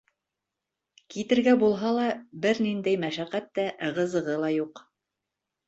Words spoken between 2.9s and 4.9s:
мәшәҡәт тә, ығы-зығы ла юҡ.